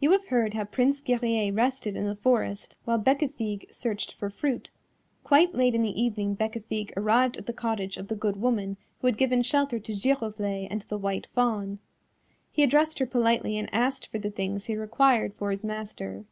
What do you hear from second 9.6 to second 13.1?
to Giroflée and the White Fawn. He addressed her